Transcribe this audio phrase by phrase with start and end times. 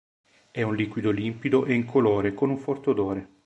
[0.49, 3.29] È un liquido limpido e incolore con un forte odore.